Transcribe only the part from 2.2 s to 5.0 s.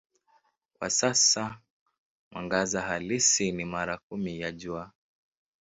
mwangaza halisi ni mara kumi ya Jua.